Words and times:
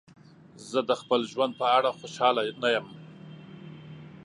زه 0.69 0.79
د 0.89 0.91
خپل 1.01 1.21
ژوند 1.31 1.53
په 1.61 1.65
اړه 1.77 1.89
خوشحاله 1.99 2.41
نه 2.61 2.69
یم. 2.75 2.87